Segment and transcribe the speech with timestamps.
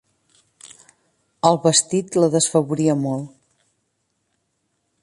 [1.49, 3.31] El vestit la desfavoria molt.